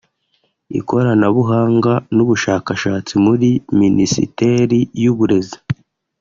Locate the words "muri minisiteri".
3.25-4.79